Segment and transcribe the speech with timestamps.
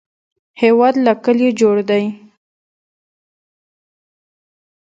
[0.61, 2.03] هېواد له کلیو جوړ دی